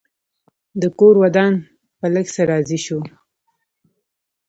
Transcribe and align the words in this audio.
ده 0.79 0.87
کور 0.99 1.15
ودان 1.21 1.53
په 1.99 2.05
لږ 2.13 2.27
څه 2.35 2.41
راضي 2.51 2.79
شو. 2.85 2.99